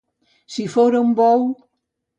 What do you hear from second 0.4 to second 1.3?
Si fora un